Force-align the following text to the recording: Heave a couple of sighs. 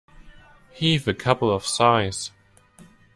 Heave 0.71 1.07
a 1.07 1.13
couple 1.13 1.51
of 1.51 1.63
sighs. 1.63 2.31